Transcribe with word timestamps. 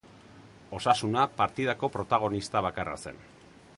Osasuna 0.77 1.25
partidako 1.41 1.91
protagonista 1.97 2.65
bakarra 2.69 2.97
zen. 3.05 3.23